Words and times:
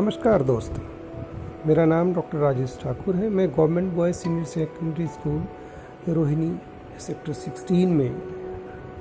नमस्कार 0.00 0.42
दोस्तों। 0.42 0.82
मेरा 1.66 1.84
नाम 1.84 2.14
डॉक्टर 2.14 2.38
राजेश 2.38 2.78
ठाकुर 2.82 3.16
है। 3.16 3.28
मैं 3.28 3.50
government 3.50 3.92
boys 3.92 4.16
senior 4.16 4.44
secondary 4.44 5.06
school, 5.06 5.42
Rohini, 6.08 6.58
sector 7.00 7.32
16 7.32 7.88
में 7.88 8.22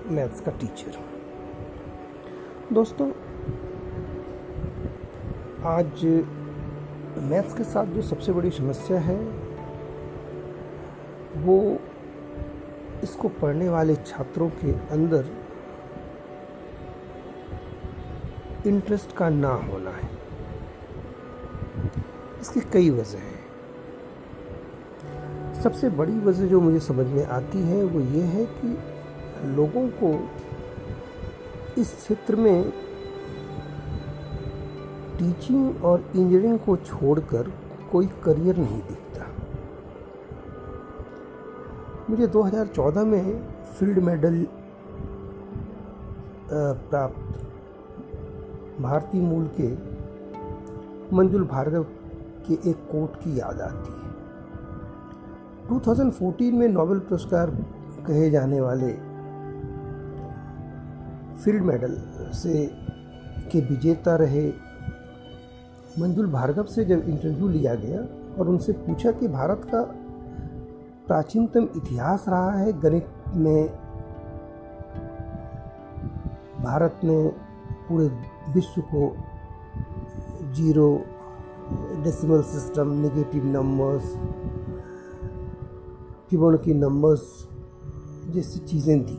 मैथ्स 0.08 0.42
का 0.42 0.52
टीचर 0.52 0.98
हूँ। 0.98 1.06
दोस्तों, 2.74 3.10
आज 5.66 6.06
मैथ्स 7.18 7.54
के 7.54 7.64
साथ 7.64 7.86
जो 7.86 8.02
सबसे 8.02 8.32
बड़ी 8.32 8.52
समस्या 8.52 9.00
है, 9.00 9.18
वो 11.38 11.80
इसको 13.04 13.30
पढ़ने 13.30 13.70
वाले 13.70 13.96
छात्रों 13.96 14.50
के 14.50 14.72
अंदर 14.72 15.26
इंटरेस्ट 18.68 19.16
का 19.16 19.30
ना 19.30 19.54
होना 19.54 19.92
है। 19.92 20.19
इसकी 22.42 22.60
कई 22.74 22.90
वजह 22.90 23.20
हैं। 23.20 23.38
सबसे 25.64 25.90
बड़ी 25.90 26.20
वजह 26.20 26.48
जो 26.48 26.60
मुझे 26.62 26.80
समझ 26.80 27.06
में 27.08 27.26
आती 27.26 27.60
है, 27.60 27.84
वो 27.84 28.00
ये 28.00 28.22
है 28.26 28.46
कि 28.46 28.78
लोगों 29.56 29.88
को 30.04 30.12
इस 31.82 31.94
क्षेत्र 31.96 32.36
में 32.36 32.72
टीचिंग 35.20 35.84
और 35.84 36.00
इंजीनियरिंग 36.16 36.60
को 36.60 36.76
छोड़कर 36.78 37.52
कोई 37.92 38.08
करियर 38.24 38.58
नहीं 38.58 38.82
दिखता। 38.82 39.26
मुझे 42.10 42.28
2014 42.28 43.04
में 43.04 43.26
फ़ील्ड 43.74 44.00
मेडल 44.00 44.46
प्राप्त 46.90 47.40
भारतीय 48.82 49.22
मूल 49.22 49.50
के 49.60 49.70
मंजुल 51.16 51.44
भार्गव 51.44 51.86
के 52.50 52.70
एक 52.70 52.78
कोट 52.92 53.16
की 53.16 53.40
याद 53.40 53.62
आती 53.62 53.92
है। 53.92 54.08
2014 55.70 56.54
में 56.54 56.68
नोबेल 56.68 57.00
पुरस्कार 57.00 57.50
कहे 58.08 58.30
जाने 58.30 58.62
वाले 58.62 58.92
फ़ील्ड 61.44 61.64
मेडल 61.64 61.98
से 62.34 62.66
के 63.52 63.60
विजेता 63.62 64.16
रहे 64.16 64.48
मंजुल 66.00 66.28
भार्गव 66.32 66.64
से 66.64 66.86
जब 66.86 67.08
इंटरव्यू 67.08 67.48
लिया 67.48 67.76
गया 67.76 68.00
और 68.40 68.50
उनसे 68.50 68.74
पूछा 68.74 69.12
कि 69.12 69.28
भारत 69.28 69.62
का 69.66 69.82
प्राचीनतम 71.08 71.64
इतिहास 71.76 72.26
रहा 72.28 72.52
है, 72.52 72.74
गणित 72.80 73.08
में 73.36 73.70
भारत 76.64 77.00
ने 77.04 77.18
पूरे 77.90 78.08
विश्व 78.54 78.82
को 78.82 79.16
zero 80.54 80.90
decimal 82.04 82.42
system 82.42 82.92
negative 82.92 83.46
numbers 83.46 84.14
की 86.58 86.74
नंबर्स 86.74 87.22
जैसी 88.30 88.60
चीज़ें 88.60 89.06
थी। 89.06 89.18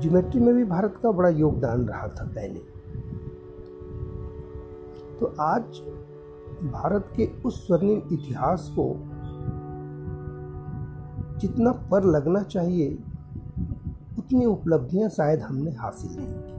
ज्योमेट्री 0.00 0.40
में 0.40 0.54
भी 0.54 0.64
भारत 0.64 0.94
का 1.02 1.10
बड़ा 1.10 1.28
योगदान 1.28 1.86
रहा 1.86 2.08
था 2.08 2.24
पहले। 2.24 2.60
तो 5.20 5.26
आज 5.40 5.62
भारत 6.64 7.12
के 7.16 7.24
उस 7.46 7.66
स्वर्णिम 7.66 8.02
इतिहास 8.12 8.70
को 8.78 8.86
जितना 11.38 11.72
पर 11.90 12.04
लगना 12.04 12.42
चाहिए, 12.42 12.98
उतनी 14.18 14.44
उपलब्धियाँ 14.46 15.08
शायद 15.08 15.40
हमने 15.40 15.70
हासिल 15.70 16.10
नहीं 16.16 16.34
की। 16.34 16.53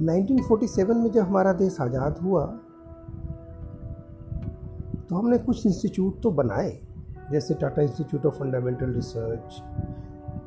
1947 0.00 0.94
में 0.96 1.10
जब 1.12 1.22
हमारा 1.22 1.52
देश 1.52 1.80
आज़ाद 1.80 2.18
हुआ 2.18 2.44
तो 5.08 5.16
हमने 5.16 5.38
कुछ 5.38 5.66
इंस्टीट्यूट 5.66 6.20
तो 6.22 6.30
बनाए, 6.30 6.70
जैसे 7.32 7.54
Tata 7.54 7.82
institute 7.82 8.26
of 8.26 8.34
fundamental 8.34 8.92
research, 8.94 9.62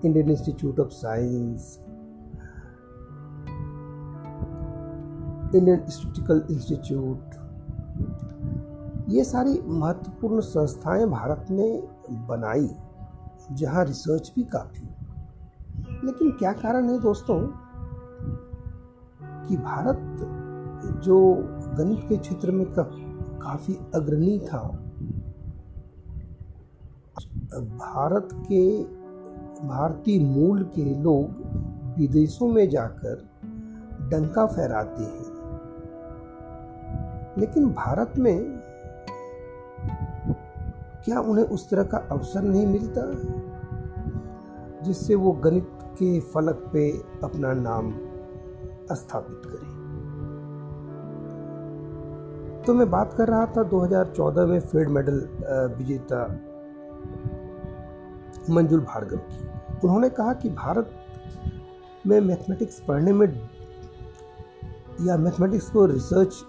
Indian 0.06 0.30
institute 0.30 0.80
of 0.80 0.90
science, 0.90 1.80
Indian 5.56 5.86
statistical 5.90 6.44
institute. 6.52 7.36
ये 9.10 9.24
सारी 9.24 9.60
महत्वपूर्ण 9.68 10.40
संस्थाएँ 10.42 11.06
भारत 11.06 11.46
ने 11.52 11.68
बनाई, 12.28 12.70
जहाँ 13.52 13.86
रिसर्च 13.86 14.32
भी 14.36 14.44
काफ़ी। 14.44 14.88
लेकिन 16.06 16.32
क्या 16.32 16.52
कारण 16.54 16.90
है 16.90 17.00
दोस्तों? 17.00 17.40
कि 19.48 19.58
भारत 19.58 21.00
जो 21.04 21.34
गणित 21.78 22.00
के 22.10 22.18
क्षेत्र 22.18 22.52
में 22.52 22.66
काफ़ी 22.74 23.78
अग्रणी 23.96 24.40
था, 24.40 24.62
भारत 27.60 28.30
के, 28.34 28.84
भारतीय 29.68 30.20
मूल 30.20 30.64
के 30.64 30.86
लोग 31.02 31.24
विदेशों 31.98 32.48
में 32.48 32.70
जाकर 32.70 33.30
डंका 34.12 34.46
फहराते 34.46 35.04
हैं। 35.04 35.32
लेकिन 37.38 37.70
भारत 37.70 38.14
में 38.18 38.64
क्या 41.06 41.20
उन्हें 41.20 41.46
उस 41.46 41.70
तरह 41.70 41.84
का 41.84 41.98
अवसर 42.12 42.42
नहीं 42.42 42.68
मिलता, 42.68 43.02
जिससे 44.82 45.16
वो 45.16 45.32
गणित 45.32 45.70
के 45.84 46.20
फलक 46.20 46.70
पे 46.74 46.90
अपना 47.24 47.54
नाम 47.54 47.92
स्थापित 48.92 49.42
करें। 49.46 49.72
तो 52.66 52.74
मैं 52.74 52.90
बात 52.92 53.14
कर 53.14 53.28
रहा 53.28 53.46
था 53.48 53.64
2014 53.70 54.46
में 54.46 54.60
फ़ील्ड 54.60 54.90
मेडल 54.90 55.18
विजेता 55.78 56.26
मंजुल 58.50 58.80
भार्गव 58.80 59.18
की। 59.18 59.48
उन्होंने 59.84 60.10
कहा 60.10 60.34
कि 60.34 60.50
भारत 60.50 60.90
में 62.08 62.20
मैथमेटिक्स 62.20 62.80
पढ़ने 62.88 63.14
में 63.14 63.28
या 65.02 65.18
मैथमेटिक्स 65.18 65.70
को 65.70 65.86
रिसर्च 65.86 66.44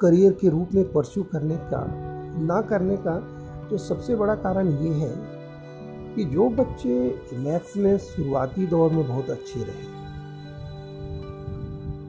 करियर 0.00 0.32
के 0.32 0.48
रूप 0.48 0.68
में 0.74 0.92
परस्यू 0.92 1.22
करने 1.22 1.56
का, 1.56 1.86
ना 2.40 2.60
करने 2.60 2.96
का 2.96 3.18
तो 3.70 3.78
सबसे 3.78 4.16
बड़ा 4.16 4.34
कारण 4.36 4.68
ये 4.68 4.92
है 4.94 5.12
कि 6.14 6.24
जो 6.24 6.48
बच्चे 6.56 6.94
मैथ्स 7.38 7.76
में 7.76 7.96
शुरुआती 7.98 8.66
दौर 8.66 8.90
में 8.90 9.06
बहुत 9.08 9.30
अच्छे 9.30 9.60
रहे 9.60 9.93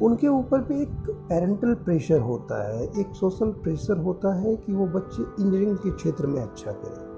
उनके 0.02 0.28
ऊपर 0.28 0.62
पे 0.62 0.82
एक 0.82 0.90
पेरेंटल 1.10 1.74
प्रेशर 1.74 2.20
होता 2.20 2.70
है, 2.70 2.84
एक 3.00 3.08
सोशल 3.14 3.52
प्रेशर 3.52 3.98
होता 3.98 4.36
है 4.36 4.56
कि 4.56 4.74
वो 4.74 4.88
बच्चे 4.88 5.24
इंजीनियरिंग 5.24 5.78
के 5.78 5.92
क्षेत्र 5.92 6.28
में 6.28 6.42
अच्छा 6.42 6.72
करें। 6.72 7.16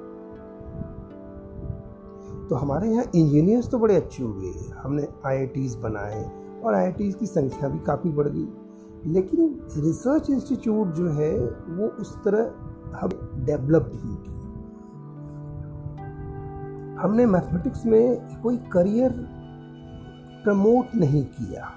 तो 2.47 2.55
हमारे 2.55 2.89
यहाँ 2.89 3.03
इंजीनियर्स 3.16 3.69
तो 3.69 3.79
बड़े 3.79 3.95
अच्छे 3.95 4.23
हुए 4.23 4.53
हमने 4.77 5.07
आई 5.25 5.45
बनाए 5.83 6.31
और 6.63 6.73
आई 6.73 6.91
की 6.91 7.25
संख्या 7.25 7.69
भी 7.69 7.79
काफ़ी 7.79 8.09
बढ़ 8.09 8.27
गई। 8.27 8.47
लेकिन 9.05 9.61
रिसर्च 9.77 10.29
इंस्टीट्यूट 10.29 10.87
जो 10.87 11.09
है, 11.09 11.39
वो 11.69 11.87
उस 11.87 12.23
तरह 12.25 12.51
हम 12.97 13.09
डेवलप 13.45 13.91
नहीं 13.95 14.16
की। 14.16 14.37
हमने 17.01 17.25
मैथमेटिक्स 17.25 17.85
में 17.85 18.41
कोई 18.43 18.57
करियर 18.57 19.11
प्रमोट 20.43 20.85
नहीं 20.95 21.25
किया। 21.25 21.71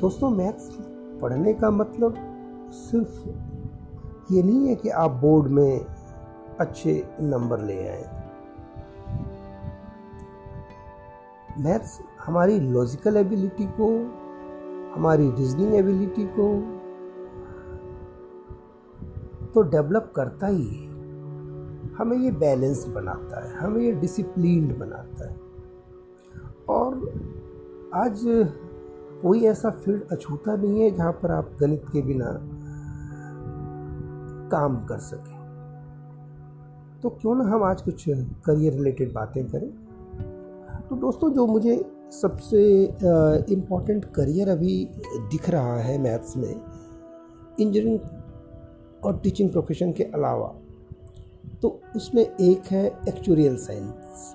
दोस्तों, 0.00 0.30
मैथ्स 0.30 0.68
पढ़ने 1.22 1.52
का 1.54 1.70
मतलब 1.70 2.14
सिर्फ़ 2.70 3.28
ये 4.32 4.42
नहीं 4.42 4.68
है 4.68 4.74
कि 4.74 4.88
आप 4.88 5.10
बोर्ड 5.10 5.46
में 5.50 5.86
अच्छे 6.60 7.08
नंबर 7.20 7.60
ले 7.60 7.88
आए। 7.88 8.04
मैथ्स 11.60 11.98
हमारी 12.20 12.58
लॉजिकल 12.60 13.16
एबिलिटी 13.16 13.66
को, 13.80 13.88
हमारी 14.94 15.30
रीजनिंग 15.30 15.74
एबिलिटी 15.74 16.24
को 16.38 16.48
तो 19.54 19.62
डेवलप 19.62 20.12
करता 20.16 20.46
ही 20.46 20.66
है। 20.66 20.86
हमें 21.94 22.16
ये 22.16 22.30
बैलेंस 22.30 22.86
बनाता 22.86 23.44
है, 23.44 23.56
हमें 23.56 23.80
ये 23.80 23.92
डिसिप्लिन 23.92 24.78
बनाता 24.78 25.30
है। 25.30 25.36
और 26.68 26.94
आज 27.94 28.26
कोई 29.22 29.44
ऐसा 29.46 29.70
फ़ील्ड 29.70 30.02
अछूता 30.12 30.56
नहीं 30.56 30.80
है 30.80 30.90
जहाँ 30.90 31.12
पर 31.12 31.30
आप 31.30 31.50
गणित 31.60 31.84
के 31.92 32.02
बिना 32.02 32.26
काम 34.50 34.76
कर 34.86 34.98
सकें। 34.98 35.34
तो 37.02 37.08
क्यों 37.10 37.34
ना 37.34 37.44
हम 37.44 37.62
आज 37.62 37.82
कुछ 37.82 38.04
करियर 38.46 38.72
रिलेटेड 38.72 39.12
बातें 39.12 39.44
करें। 39.50 39.68
तो 40.88 40.96
दोस्तों, 40.96 41.32
जो 41.32 41.46
मुझे 41.46 41.76
सबसे 42.12 42.62
इम्पोर्टेंट 43.54 44.04
करियर 44.04 44.48
अभी 44.48 44.88
दिख 45.30 45.48
रहा 45.50 45.76
है 45.76 45.98
मैथ्स 45.98 46.36
में 46.36 46.54
इंजीनियरिंग 47.60 47.98
और 49.04 49.18
टीचिंग 49.18 49.50
प्रोफेशन 49.50 49.92
के 49.92 50.04
अलावा 50.04 50.54
तो 51.62 51.80
उसमें 51.96 52.22
एक 52.22 52.66
है 52.66 52.86
एक्चुरियल 53.08 53.56
साइंस 53.56 54.34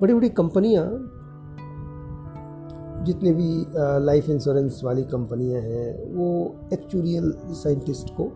बड़ी 0.00 0.14
बड़ी 0.14 0.28
कंपनियाँ 0.28 0.86
जितने 3.04 3.32
भी 3.32 3.66
लाइफ 4.04 4.28
इंश्योरेंस 4.30 4.80
वाली 4.84 5.02
कंपनियाँ 5.04 5.60
हैं, 5.62 6.14
वो 6.14 6.54
एक्चुरियल 6.72 7.32
साइंटिस्ट 7.54 8.10
को 8.10 8.30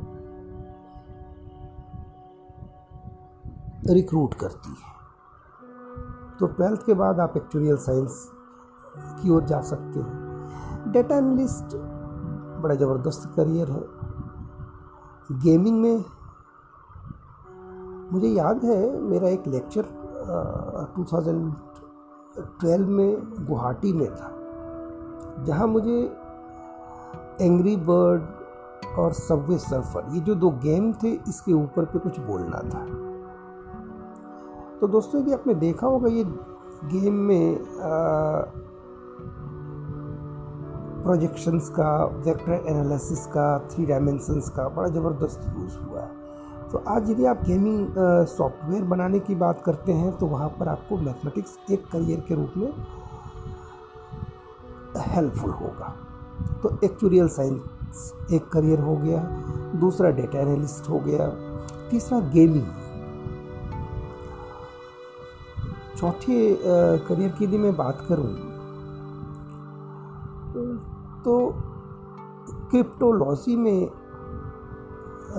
रिक्रूट 3.92 4.34
करती 4.34 4.70
है। 4.70 4.96
तो 6.38 6.46
ट्वेल्थ 6.46 6.84
के 6.86 6.94
बाद 6.94 7.20
आप 7.20 7.36
एक्चुरियल 7.36 7.76
साइंस 7.78 8.24
की 8.98 9.30
ओर 9.30 9.44
जा 9.44 9.60
सकते 9.62 10.00
हैं। 10.00 10.92
डेटा 10.92 11.16
एनालिस्ट 11.16 11.76
बड़ा 12.62 12.74
ज़बरदस्त 12.74 13.32
करियर 13.36 13.70
है। 13.70 13.82
गेमिंग 15.42 15.80
में 15.80 16.04
मुझे 18.12 18.28
याद 18.28 18.64
है, 18.64 19.00
मेरा 19.00 19.28
एक 19.28 19.46
लेक्चर 19.48 19.82
टू 20.96 21.04
थाउज़ेंड 21.04 21.52
ट्वेल्व 22.60 22.88
में 22.88 23.44
गुवाहाटी 23.46 23.92
में 23.92 24.08
था। 24.10 24.34
जहाँ 25.44 25.66
मुझे 25.66 25.98
एंग्री 27.40 27.76
बर्ड 27.88 28.22
और 28.98 29.12
सबवे 29.12 29.58
सर्फर 29.58 30.14
ये 30.14 30.20
जो 30.20 30.34
दो 30.34 30.50
गेम 30.62 30.92
थे, 31.02 31.10
इसके 31.28 31.52
ऊपर 31.52 31.84
पे 31.84 31.98
कुछ 31.98 32.18
बोलना 32.20 32.58
था। 32.64 32.84
तो 34.80 34.86
दोस्तों 34.88 35.20
यदि 35.20 35.32
आपने 35.32 35.54
देखा 35.56 35.86
होगा, 35.86 36.08
ये 36.08 36.24
गेम 36.84 37.14
में 37.22 37.56
प्रोजेक्शंस 41.02 41.68
का 41.70 42.04
वेक्टर 42.04 42.64
एनालिसिस 42.68 43.26
का 43.26 43.58
थ्री 43.68 43.86
डायमेंशंस 43.86 44.48
का 44.56 44.68
बड़ा 44.68 44.88
ज़बरदस्त 44.88 45.44
यूज़ 45.58 45.78
हुआ 45.78 46.00
है। 46.00 46.16
तो 46.72 46.82
आज 46.88 47.10
यदि 47.10 47.24
आप 47.26 47.42
गेमिंग 47.44 47.94
सॉफ्टवेयर 48.28 48.84
बनाने 48.84 49.18
की 49.20 49.34
बात 49.36 49.62
करते 49.66 49.92
हैं 49.92 50.12
तो 50.18 50.26
वहाँ 50.26 50.48
पर 50.58 50.68
आपको 50.68 50.96
मैथमेटिक्स 50.98 51.58
एक 51.70 51.86
करियर 51.92 52.20
के 52.28 52.34
रूप 52.34 52.52
में 52.56 52.72
हेल्पफुल 55.04 55.50
होगा। 55.52 55.88
तो 56.62 56.78
एक्चुरियल 56.84 57.28
साइंस 57.28 58.12
एक 58.32 58.48
करियर 58.48 58.80
हो 58.80 58.96
गया, 58.96 59.20
दूसरा 59.80 60.10
डेटा 60.10 60.38
एनालिस्ट 60.40 60.88
हो 60.90 60.98
गया, 61.00 61.28
तीसरा 61.90 62.18
गेमिंग 62.30 62.66
चौथे 65.98 66.56
करियर 67.06 67.30
की 67.30 67.44
यदि 67.44 67.58
मैं 67.58 67.76
बात 67.76 68.04
करूँ 68.08 68.34
तो 71.24 71.34
क्रिप्टोलॉजी 72.70 73.56
में 73.56 73.90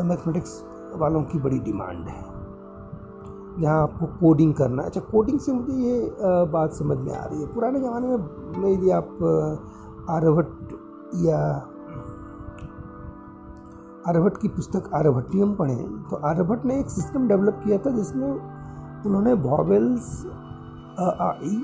मैथमेटिक्स 0.06 0.64
वालों 0.96 1.22
की 1.24 1.40
बड़ी 1.40 1.60
डिमांड 1.60 2.08
है। 2.08 2.29
जहाँ 3.60 3.82
आपको 3.84 4.06
कोडिंग 4.20 4.54
करना 4.54 4.82
है। 4.82 4.88
अच्छा 4.88 5.02
कोडिंग 5.02 5.40
से 5.40 5.52
मुझे 5.54 5.74
ये 5.74 6.12
बात 6.52 6.74
समझ 6.74 6.98
में 6.98 7.14
आ 7.14 7.24
रही 7.24 7.42
है। 7.42 7.48
पुराने 7.54 7.80
ज़माने 7.80 8.08
में 8.58 8.72
यदि 8.72 8.90
आप 8.92 9.18
आर्यभट्ट 10.10 10.74
या 11.26 11.40
आर्यभट्ट 14.08 14.38
की 14.42 14.48
पुस्तक 14.50 14.90
आर्यभट्टियम 14.96 15.54
पढ़ें 15.56 15.88
तो 16.10 16.16
आर्यभट्ट 16.28 16.66
ने 16.66 16.80
एक 16.80 16.90
सिस्टम 16.90 17.28
डेवलप 17.28 17.62
किया 17.64 17.78
था 17.78 17.92
जिसमें 17.92 18.30
उन्होंने 19.06 19.34
वॉवेल्स 19.44 20.26
आई 21.00 21.58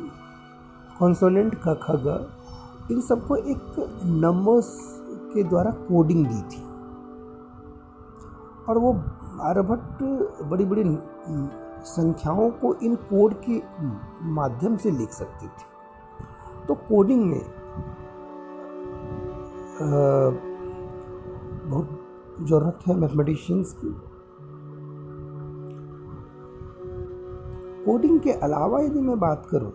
कॉन्सोनेंट 0.99 1.55
का 1.63 1.73
ख 1.75 1.95
ग, 2.03 2.27
इन 2.91 3.01
सबको 3.01 3.35
एक 3.35 3.75
नंबर्स 4.03 4.69
के 5.33 5.43
द्वारा 5.43 5.71
कोडिंग 5.87 6.25
दी 6.27 6.41
थी। 6.51 6.63
और 8.69 8.77
वो 8.77 8.93
आर्यभट्ट 9.43 10.03
बड़ी 10.49 10.65
बड़ी 10.65 10.83
संख्याओं 11.85 12.49
को 12.51 12.73
इन 12.75 12.95
कोड 13.03 13.33
के 13.39 13.61
माध्यम 14.33 14.77
से 14.77 14.91
लिख 14.91 15.09
सकती 15.09 15.47
थी। 15.47 16.65
तो 16.67 16.75
कोडिंग 16.75 17.23
में 17.25 17.41
बहुत 21.65 21.87
ज़रूरत 22.41 22.79
है 22.87 22.95
मैथमेटिशियंस 22.95 23.73
की। 23.73 23.93
कोडिंग 27.85 28.19
के 28.19 28.31
अलावा 28.31 28.79
यदि 28.81 29.01
मैं 29.01 29.19
बात 29.19 29.47
करूँ 29.51 29.71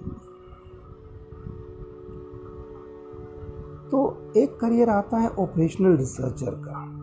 तो 3.91 3.99
एक 4.37 4.59
करियर 4.61 4.89
आता 4.89 5.19
है 5.19 5.29
ऑपरेशनल 5.39 5.97
रिसर्चर 5.97 6.55
का। 6.65 7.00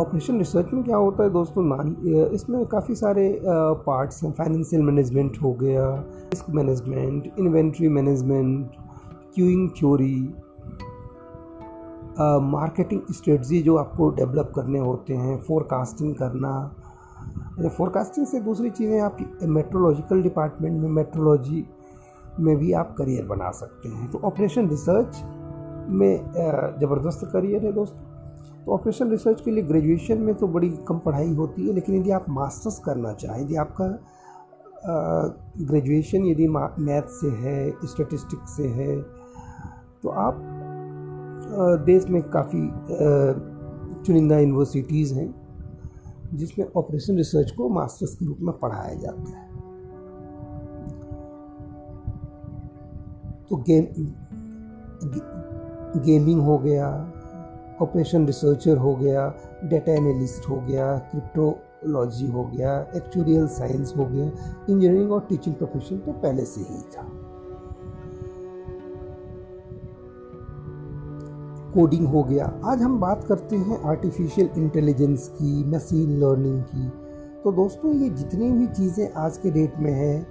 ऑपरेशन 0.00 0.38
रिसर्च 0.38 0.72
में 0.72 0.82
क्या 0.84 0.96
होता 0.96 1.22
है 1.22 1.30
दोस्तों? 1.30 1.62
मान 1.62 1.96
इसमें 2.34 2.64
काफ़ी 2.66 2.94
सारे 2.94 3.24
पार्ट्स 3.44 4.22
हैं। 4.24 4.32
फाइनेंशियल 4.32 4.82
मैनेजमेंट 4.82 5.36
हो 5.42 5.52
गया 5.52 5.88
risk 6.04 6.48
management 6.50 7.26
inventory 7.38 7.88
management 7.88 8.70
queuing 9.34 9.68
theory 9.78 10.16
marketing 12.42 13.00
strategy 13.12 13.60
जो 13.62 13.76
आपको 13.76 14.08
डेवलप 14.10 14.52
करने 14.56 14.78
होते 14.78 15.14
हैं 15.14 15.38
फोरकास्टिंग 15.40 16.14
करना। 16.14 16.52
फोरकास्टिंग 17.68 18.26
से 18.26 18.40
दूसरी 18.40 18.70
चीज़ें 18.70 19.00
आप 19.00 19.16
मेट्रोलॉजिकल 19.42 20.22
डिपार्टमेंट 20.22 20.80
में 20.82 20.88
मेट्रोलॉजी 20.90 21.64
में 22.40 22.56
भी 22.56 22.72
आप 22.72 22.94
करियर 22.98 23.26
बना 23.26 23.50
सकते 23.50 23.88
हैं। 23.88 24.10
तो 24.10 24.18
ऑपरेशन 24.24 24.68
रिसर्च 24.68 25.22
में 25.90 26.32
ज़बरदस्त 26.80 27.28
करियर 27.32 27.64
है 27.64 27.72
दोस्तों। 27.72 28.10
ऑपरेशन 28.68 29.10
रिसर्च 29.10 29.40
के 29.40 29.50
लिए 29.50 29.62
ग्रेजुएशन 29.62 30.18
में 30.18 30.34
तो 30.34 30.48
बड़ी 30.48 30.70
कम 30.70 30.98
पढ़ाई 30.98 31.34
होती 31.34 31.68
है 31.68 31.74
लेकिन 31.74 31.94
यदि 31.94 32.10
आप 32.10 32.24
मास्टर्स 32.28 32.78
करना 32.78 33.12
चाहें 33.12 33.42
यदि 33.42 33.56
आपका 33.56 34.04
ग्रेजुएशन 35.60 36.24
यदि 36.24 36.48
मैथ 36.48 37.02
से 37.02 37.30
है 37.30 37.70
स्टेटिस्टिक्स 37.84 38.56
से 38.56 38.68
है 38.68 39.02
तो 40.02 40.08
आप 40.08 40.38
देश 41.86 42.06
में 42.06 42.22
काफ़ी 42.22 42.70
चुनिंदा 44.02 44.38
यूनिवर्सिटीज़ 44.38 45.14
हैं 45.14 45.42
जिसमें 46.34 46.66
ऑपरेशन 46.76 47.16
रिसर्च 47.16 47.50
को 47.50 47.68
मास्टर्स 47.68 48.14
के 48.14 48.26
रूप 48.26 48.36
में 48.40 48.58
पढ़ाया 48.58 48.94
जाता 48.94 49.38
है। 49.38 49.52
तो 53.50 53.56
गेम 53.56 53.84
गे, 55.08 55.20
गेमिंग 56.00 56.40
हो 56.40 56.58
गया 56.58 57.12
ऑपरेशन 57.82 58.26
रिसर्चर 58.26 58.76
हो 58.76 58.94
गया 58.96 59.28
डेटा 59.64 59.92
एनालिस्ट 59.92 60.48
हो 60.48 60.60
गया 60.60 60.96
क्रिप्टोलॉजी 61.10 62.26
हो 62.26 62.44
गया 62.46 62.78
एक्चुरियल 62.96 63.46
साइंस 63.48 63.92
हो 63.96 64.04
गया 64.04 64.24
इंजीनियरिंग 64.24 65.12
और 65.12 65.26
टीचिंग 65.28 65.54
प्रोफेशन 65.54 65.98
तो 65.98 66.12
पहले 66.12 66.44
से 66.44 66.60
ही 66.60 66.80
था। 66.94 67.10
कोडिंग 71.74 72.06
हो 72.06 72.22
गया। 72.22 72.46
आज 72.64 72.82
हम 72.82 72.98
बात 73.00 73.24
करते 73.28 73.56
हैं 73.56 73.80
आर्टिफिशियल 73.82 74.48
इंटेलिजेंस 74.56 75.28
की 75.34 75.64
मशीन 75.66 76.18
लर्निंग 76.20 76.62
की। 76.64 76.88
तो 77.44 77.52
दोस्तों, 77.52 77.92
ये 77.94 78.08
जितनी 78.10 78.50
भी 78.50 78.66
चीज़ें 78.66 79.12
आज 79.16 79.36
के 79.36 79.50
डेट 79.50 79.78
में 79.78 79.92
हैं 79.92 80.26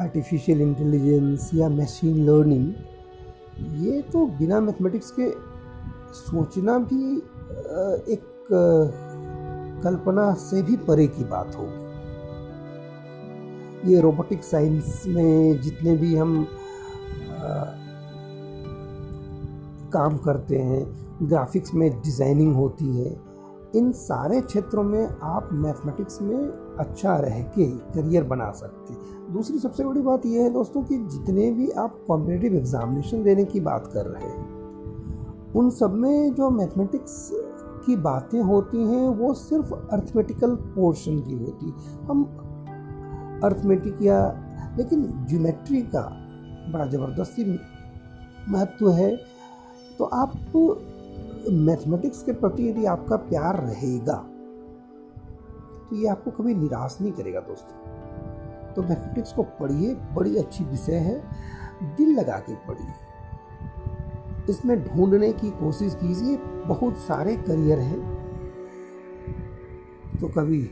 आर्टिफिशियल 0.00 0.60
इंटेलिजेंस 0.60 1.50
या 1.54 1.68
मशीन 1.68 2.24
लर्निंग 2.26 2.72
ये 3.84 4.00
तो 4.12 4.26
बिना 4.38 4.60
मैथमेटिक्स 4.60 5.10
के 5.10 5.26
सोचना 6.14 6.78
भी 6.78 7.16
एक 8.12 8.24
कल्पना 9.84 10.32
से 10.34 10.62
भी 10.62 10.76
परे 10.76 11.06
की 11.06 11.24
बात 11.24 11.56
होगी। 11.56 11.84
ये 13.92 14.00
रोबोटिक 14.00 14.44
साइंस 14.44 15.02
में 15.06 15.60
जितने 15.60 15.96
भी 15.96 16.14
हम 16.16 16.46
आ, 17.30 17.64
काम 19.92 20.16
करते 20.18 20.58
हैं 20.58 20.82
ग्राफिक्स 21.22 21.74
में 21.74 21.90
डिज़ाइनिंग 22.02 22.54
होती 22.56 22.88
है 22.96 23.10
इन 23.74 23.92
सारे 23.92 24.40
क्षेत्रों 24.40 24.82
में 24.82 25.08
आप 25.22 25.48
मैथमेटिक्स 25.52 26.20
में 26.22 26.38
अच्छा 26.78 27.16
रह 27.16 27.40
के 27.54 27.66
करियर 27.94 28.24
बना 28.24 28.50
सकते 28.50 28.92
हैं। 28.92 29.32
दूसरी 29.32 29.58
सबसे 29.58 29.84
बड़ी 29.84 30.00
बात 30.00 30.26
यह 30.26 30.42
है 30.42 30.50
दोस्तों 30.52 30.82
कि 30.82 30.98
जितने 30.98 31.50
भी 31.52 31.70
आप 31.70 31.98
कॉम्पिटेटिव 32.06 32.54
एग्जामिनेशन 32.54 33.22
देने 33.22 33.44
की 33.44 33.60
बात 33.60 33.90
कर 33.94 34.06
रहे 34.06 34.30
हैं 34.30 34.55
उन 35.54 35.70
सब 35.70 35.92
में 35.92 36.34
जो 36.34 36.50
मैथमेटिक्स 36.50 37.30
की 37.86 37.96
बातें 37.96 38.40
होती 38.40 38.78
हैं, 38.78 39.08
वो 39.08 39.32
सिर्फ़ 39.34 39.74
अर्थमेटिकल 39.74 40.54
पोर्शन 40.54 41.20
की 41.20 41.38
होती 41.44 41.72
हम 42.06 42.24
अर्थमेटिक 43.44 44.02
या, 44.02 44.18
लेकिन 44.78 45.26
ज्योमेट्री 45.28 45.82
का 45.82 46.02
बड़ा 46.72 46.86
ज़बरदस्ती 46.86 47.44
महत्व 48.48 48.90
है। 48.90 49.16
तो 49.98 50.04
आप 50.04 50.32
मैथमेटिक्स 51.50 52.22
के 52.22 52.32
प्रति 52.32 52.68
यदि 52.68 52.84
आपका 52.84 53.16
प्यार 53.16 53.60
रहेगा 53.60 54.16
तो 55.90 55.96
ये 55.96 56.08
आपको 56.08 56.30
कभी 56.30 56.54
निराश 56.54 56.96
नहीं 57.00 57.12
करेगा 57.12 57.40
दोस्तों। 57.40 58.74
तो 58.74 58.82
मैथमेटिक्स 58.82 59.32
को 59.32 59.42
पढ़िए, 59.42 59.94
बड़ी 59.94 60.36
अच्छी 60.36 60.64
विषय 60.64 60.96
है। 60.98 61.22
दिल 61.96 62.18
लगा 62.18 62.38
के 62.38 62.54
पढ़िए। 62.54 63.05
इसमें 64.50 64.84
ढूँढने 64.84 65.32
की 65.32 65.50
कोशिश 65.50 65.94
कीजिए, 65.94 66.36
बहुत 66.66 66.98
सारे 66.98 67.36
करियर 67.36 67.78
हैं। 67.78 68.16
तो 70.20 70.28
कभी 70.28 70.70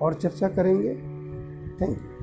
और 0.00 0.14
चर्चा 0.14 0.48
करेंगे। 0.48 0.94
Thank 1.80 1.98
you. 1.98 2.13